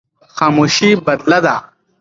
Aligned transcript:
خاموشي 0.35 0.89
بدله 1.05 1.39
ده. 1.45 1.55